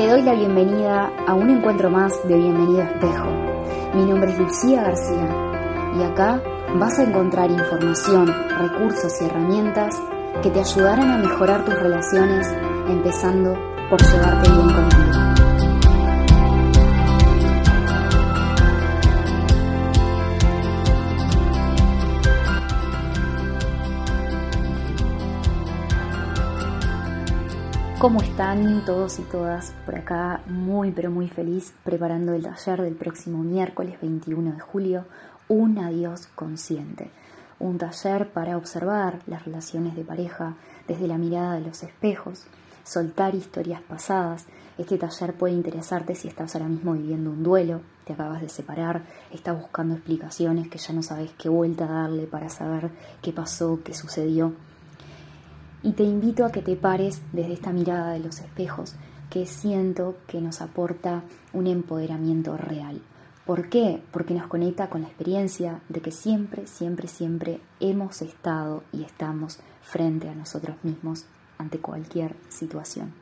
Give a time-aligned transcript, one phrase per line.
[0.00, 3.26] Te doy la bienvenida a un encuentro más de Bienvenido Espejo.
[3.92, 5.28] Mi nombre es Lucía García
[5.94, 6.42] y acá
[6.76, 9.94] vas a encontrar información, recursos y herramientas
[10.42, 12.48] que te ayudarán a mejorar tus relaciones,
[12.88, 13.54] empezando
[13.90, 15.29] por llevarte bien contigo.
[28.00, 29.74] ¿Cómo están todos y todas?
[29.84, 35.04] Por acá muy pero muy feliz preparando el taller del próximo miércoles 21 de julio,
[35.48, 37.10] Un adiós consciente.
[37.58, 40.54] Un taller para observar las relaciones de pareja
[40.88, 42.46] desde la mirada de los espejos,
[42.84, 44.46] soltar historias pasadas.
[44.78, 49.02] Este taller puede interesarte si estás ahora mismo viviendo un duelo, te acabas de separar,
[49.30, 53.92] estás buscando explicaciones que ya no sabes qué vuelta darle para saber qué pasó, qué
[53.92, 54.54] sucedió
[55.82, 58.94] y te invito a que te pares desde esta mirada de los espejos
[59.30, 63.00] que siento que nos aporta un empoderamiento real.
[63.46, 64.02] ¿Por qué?
[64.12, 69.58] Porque nos conecta con la experiencia de que siempre, siempre, siempre hemos estado y estamos
[69.82, 71.26] frente a nosotros mismos
[71.58, 73.12] ante cualquier situación.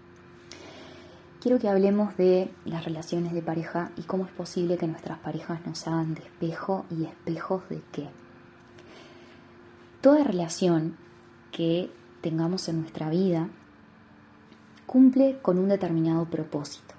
[1.41, 5.64] Quiero que hablemos de las relaciones de pareja y cómo es posible que nuestras parejas
[5.64, 8.08] nos hagan de espejo y espejos de qué.
[10.00, 10.97] Toda relación
[11.52, 13.48] que tengamos en nuestra vida
[14.86, 16.94] cumple con un determinado propósito.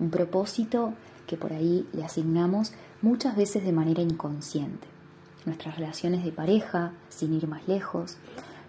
[0.00, 0.94] Un propósito
[1.26, 4.86] que por ahí le asignamos muchas veces de manera inconsciente.
[5.44, 8.16] Nuestras relaciones de pareja, sin ir más lejos,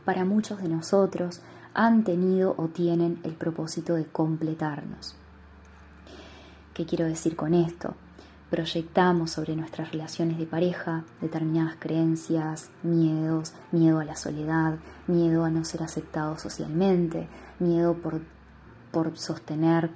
[0.03, 1.41] para muchos de nosotros
[1.73, 5.15] han tenido o tienen el propósito de completarnos.
[6.73, 7.95] ¿Qué quiero decir con esto?
[8.49, 14.75] Proyectamos sobre nuestras relaciones de pareja determinadas creencias, miedos, miedo a la soledad,
[15.07, 17.27] miedo a no ser aceptado socialmente,
[17.59, 18.21] miedo por,
[18.91, 19.91] por sostener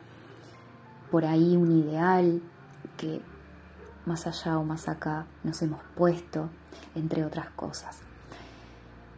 [1.10, 2.42] por ahí un ideal
[2.98, 3.22] que
[4.06, 6.50] más allá o más acá nos hemos puesto,
[6.96, 8.00] entre otras cosas.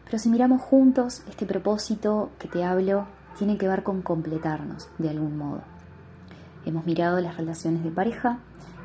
[0.04, 3.06] Pero si miramos juntos, este propósito que te hablo
[3.36, 5.62] tiene que ver con completarnos de algún modo.
[6.64, 8.38] Hemos mirado las relaciones de pareja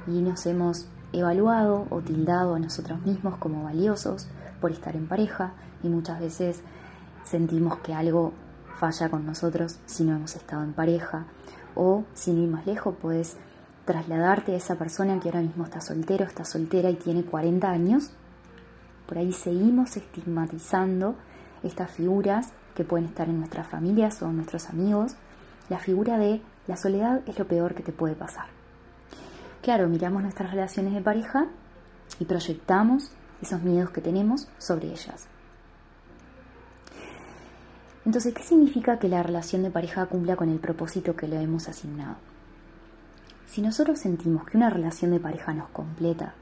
[0.07, 4.27] y nos hemos evaluado o tildado a nosotros mismos como valiosos
[4.59, 5.53] por estar en pareja
[5.83, 6.61] y muchas veces
[7.23, 8.33] sentimos que algo
[8.77, 11.25] falla con nosotros si no hemos estado en pareja
[11.75, 13.37] o sin ir más lejos puedes
[13.85, 18.11] trasladarte a esa persona que ahora mismo está soltero, está soltera y tiene 40 años.
[19.07, 21.15] Por ahí seguimos estigmatizando
[21.63, 25.15] estas figuras que pueden estar en nuestras familias o en nuestros amigos.
[25.69, 28.60] La figura de la soledad es lo peor que te puede pasar.
[29.61, 31.45] Claro, miramos nuestras relaciones de pareja
[32.19, 33.11] y proyectamos
[33.41, 35.27] esos miedos que tenemos sobre ellas.
[38.03, 41.69] Entonces, ¿qué significa que la relación de pareja cumpla con el propósito que le hemos
[41.69, 42.15] asignado?
[43.45, 46.33] Si nosotros sentimos que una relación de pareja nos completa,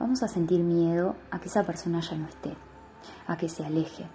[0.00, 2.56] vamos a sentir miedo a que esa persona ya no esté,
[3.28, 4.06] a que se aleje,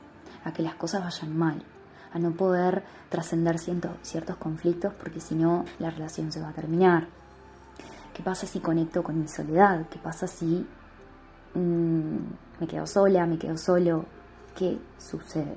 [0.43, 1.63] a que las cosas vayan mal,
[2.11, 7.07] a no poder trascender ciertos conflictos porque si no la relación se va a terminar,
[8.17, 9.85] ¿Qué pasa si conecto con mi soledad?
[9.91, 10.65] ¿Qué pasa si
[11.53, 12.17] mm,
[12.59, 14.05] me quedo sola, me quedo solo?
[14.55, 15.55] ¿Qué sucede?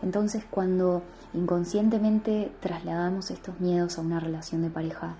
[0.00, 1.02] Entonces cuando
[1.34, 5.16] inconscientemente trasladamos estos miedos a una relación de pareja,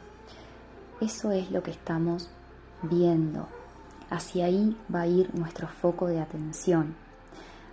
[1.03, 2.31] eso es lo que estamos
[2.81, 3.47] viendo.
[4.09, 6.95] Hacia ahí va a ir nuestro foco de atención,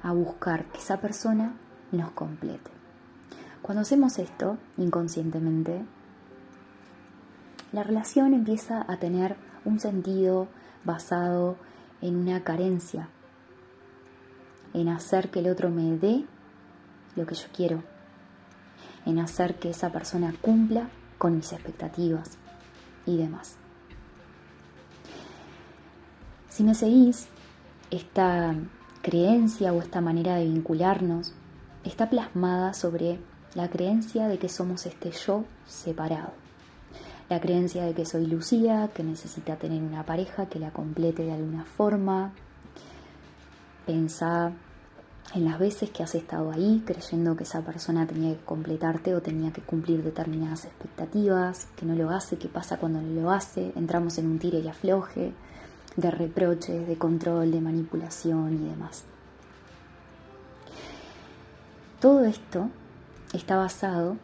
[0.03, 1.53] a buscar que esa persona
[1.93, 2.71] nos complete.
[3.61, 5.85] Cuando hacemos esto inconscientemente,
[7.71, 10.47] la relación empieza a tener un sentido
[10.83, 11.55] basado
[12.01, 13.09] en una carencia,
[14.73, 16.25] en hacer que el otro me dé
[17.15, 17.83] lo que yo quiero,
[19.05, 22.37] en hacer que esa persona cumpla con mis expectativas
[23.05, 23.55] y demás.
[26.49, 27.27] Si me seguís,
[27.89, 28.53] esta
[29.01, 31.33] creencia o esta manera de vincularnos
[31.83, 33.19] está plasmada sobre
[33.53, 36.33] la creencia de que somos este yo separado
[37.31, 41.31] la creencia de que soy Lucía, que necesita tener una pareja que la complete de
[41.31, 42.33] alguna forma.
[43.85, 44.51] Pensá
[45.33, 49.21] en las veces que has estado ahí creyendo que esa persona tenía que completarte o
[49.21, 53.71] tenía que cumplir determinadas expectativas, que no lo hace, qué pasa cuando no lo hace,
[53.77, 55.31] entramos en un tire y afloje
[55.95, 59.05] de reproches, de control, de manipulación y demás.
[62.01, 62.69] Todo esto
[63.31, 64.17] está basado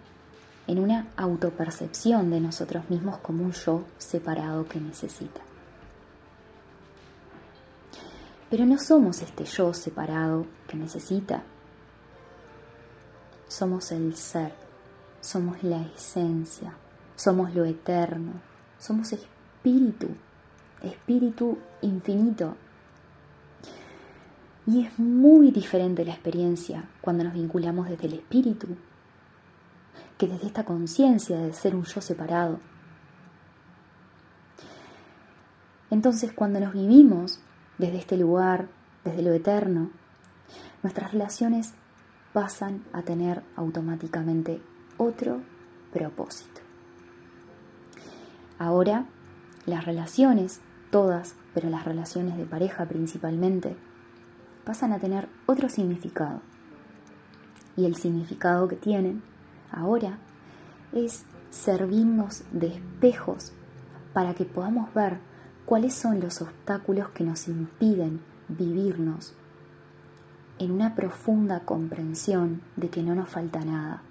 [0.68, 5.42] en una autopercepción de nosotros mismos como un yo separado que necesita.
[8.50, 11.44] Pero no somos este yo separado que necesita.
[13.48, 14.68] Somos el ser
[15.28, 16.74] somos la esencia,
[17.18, 18.32] somos lo eterno,
[18.80, 20.08] somos espíritu,
[20.82, 22.56] espíritu infinito.
[24.66, 28.68] Y es muy diferente la experiencia cuando nos vinculamos desde el espíritu
[30.18, 32.60] que desde esta conciencia de ser un yo separado.
[35.90, 37.40] Entonces cuando nos vivimos
[37.78, 38.68] desde este lugar,
[39.04, 39.90] desde lo eterno,
[40.84, 41.74] nuestras relaciones
[42.34, 44.62] pasan a tener automáticamente
[44.98, 45.42] otro
[45.94, 46.62] propósito.
[48.60, 49.06] Ahora,
[49.66, 50.62] las relaciones,
[50.92, 53.76] todas, pero las relaciones de pareja principalmente,
[54.66, 56.42] pasan a tener otro significado.
[57.76, 59.22] Y el significado que tienen
[59.72, 60.18] ahora
[60.94, 63.54] es servirnos de espejos
[64.14, 65.20] para que podamos ver
[65.66, 69.34] cuáles son los obstáculos que nos impiden vivirnos
[70.60, 74.02] en una profunda comprensión de que no nos falta nada,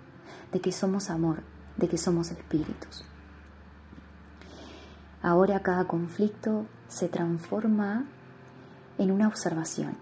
[0.52, 1.42] de que somos amor,
[1.76, 3.04] de que somos espíritus.
[5.22, 8.04] Ahora cada conflicto se transforma
[8.98, 9.96] en una observación,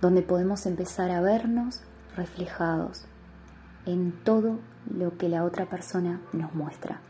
[0.00, 1.82] donde podemos empezar a vernos
[2.16, 3.04] reflejados
[3.86, 4.58] en todo
[4.90, 7.00] lo que la otra persona nos muestra.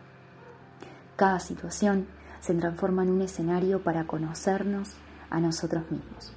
[1.16, 2.06] Cada situación
[2.40, 4.92] se transforma en un escenario para conocernos
[5.30, 6.32] a nosotros mismos.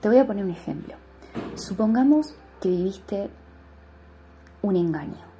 [0.00, 0.94] Te voy a poner un ejemplo.
[1.54, 3.30] Supongamos que viviste
[4.62, 5.30] un engaño.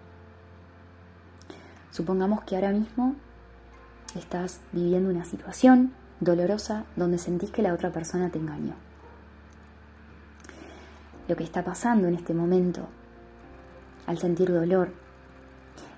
[1.91, 3.17] Supongamos que ahora mismo
[4.15, 8.75] estás viviendo una situación dolorosa donde sentís que la otra persona te engañó.
[11.29, 12.89] Lo que está pasando en este momento
[14.11, 14.93] al sentir dolor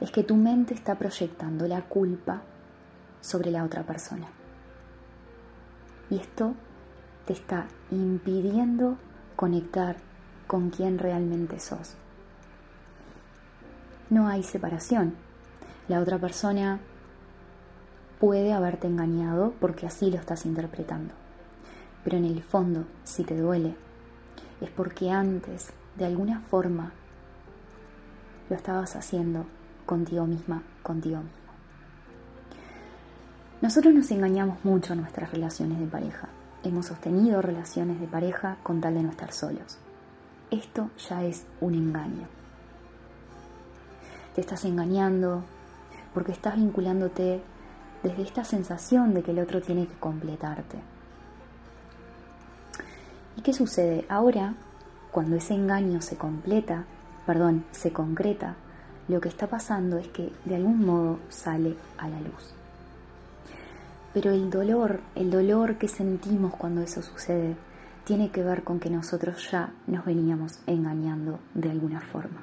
[0.01, 2.43] es que tu mente está proyectando la culpa
[3.23, 4.27] sobre la otra persona.
[6.11, 6.55] Y esto
[7.25, 8.99] te está impidiendo
[9.35, 9.97] conectar
[10.47, 11.95] con quien realmente sos.
[14.11, 15.15] No hay separación.
[15.89, 16.81] La otra persona
[18.21, 21.15] puede haberte engañado porque así lo estás interpretando.
[22.05, 23.75] Pero en el fondo, si te duele,
[24.61, 26.93] es porque antes, de alguna forma,
[28.53, 29.47] lo estabas haciendo
[29.87, 31.33] contigo misma, contigo mismo.
[33.63, 36.29] Nosotros nos engañamos mucho en nuestras relaciones de pareja.
[36.63, 39.79] Hemos sostenido relaciones de pareja con tal de no estar solos.
[40.51, 42.29] Esto ya es un engaño.
[44.35, 45.43] Te estás engañando
[46.13, 47.41] porque estás vinculándote
[48.03, 50.77] desde esta sensación de que el otro tiene que completarte.
[53.39, 54.05] ¿Y qué sucede?
[54.11, 54.55] Ahora,
[55.11, 56.85] cuando ese engaño se completa,
[57.27, 58.57] perdón, se concreta,
[59.09, 62.55] lo que está pasando es que de algún modo sale a la luz.
[64.15, 67.57] Pero el dolor, el dolor que sentimos cuando eso sucede,
[68.05, 72.41] tiene que ver con que nosotros ya nos veníamos engañando de alguna forma.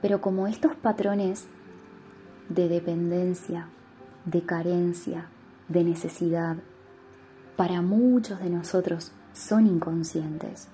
[0.00, 1.46] Pero como estos patrones
[2.48, 3.66] de dependencia,
[4.24, 5.26] de carencia,
[5.68, 6.56] de necesidad,
[7.56, 10.68] para muchos de nosotros son inconscientes,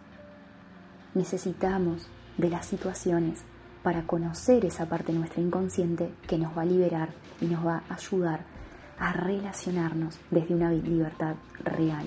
[1.14, 3.42] necesitamos de las situaciones
[3.82, 7.10] para conocer esa parte de nuestra inconsciente que nos va a liberar
[7.40, 8.44] y nos va a ayudar
[8.98, 12.06] a relacionarnos desde una libertad real.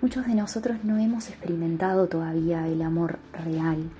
[0.00, 3.90] Muchos de nosotros no hemos experimentado todavía el amor real,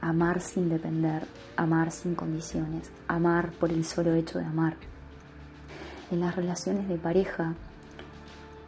[0.00, 4.76] amar sin depender, amar sin condiciones, amar por el solo hecho de amar.
[6.12, 7.54] En las relaciones de pareja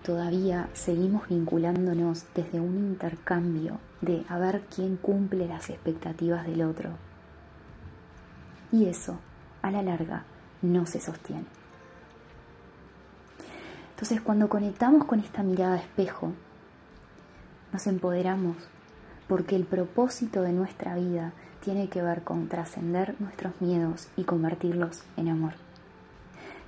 [0.02, 6.90] todavía seguimos vinculándonos desde un intercambio de a ver quién cumple las expectativas del otro.
[8.73, 9.18] Y eso,
[9.62, 10.25] a la larga,
[10.61, 11.47] no se sostiene.
[13.90, 16.32] Entonces, cuando conectamos con esta mirada espejo,
[17.73, 18.56] nos empoderamos
[19.28, 25.04] porque el propósito de nuestra vida tiene que ver con trascender nuestros miedos y convertirlos
[25.16, 25.52] en amor.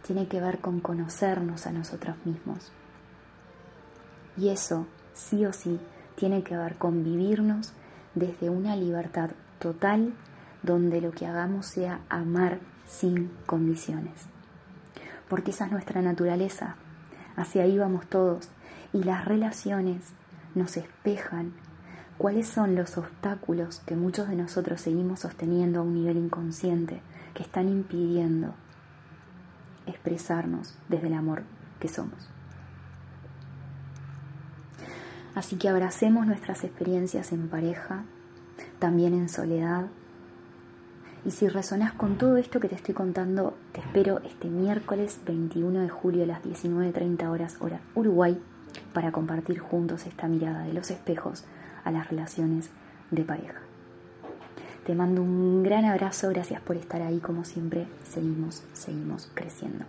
[0.07, 2.71] Tiene que ver con conocernos a nosotros mismos
[4.37, 5.81] y eso, sí o sí,
[6.17, 7.73] tiene que ver con vivirnos
[8.15, 10.15] desde una libertad total
[10.63, 14.27] donde lo que hagamos sea amar sin condiciones.
[15.29, 16.77] Porque esa es nuestra naturaleza,
[17.37, 18.49] hacia ahí vamos todos
[18.93, 20.13] y las relaciones
[20.55, 21.53] nos espejan
[22.19, 27.01] cuáles son los obstáculos que muchos de nosotros seguimos sosteniendo a un nivel inconsciente
[27.35, 28.55] que están impidiendo
[29.87, 31.43] expresarnos desde el amor
[31.81, 32.34] que somos.
[35.35, 38.05] Así que abracemos nuestras experiencias en pareja,
[38.79, 39.87] también en soledad.
[41.25, 45.81] Y si resonas con todo esto que te estoy contando, te espero este miércoles 21
[45.81, 48.39] de julio a las 19.30 horas hora Uruguay
[48.93, 51.45] para compartir juntos esta mirada de los espejos
[51.85, 52.71] a las relaciones
[53.11, 53.61] de pareja.
[54.87, 57.87] Te mando un gran abrazo, gracias por estar ahí como siempre.
[58.05, 59.85] Seguimos, seguimos creciendo.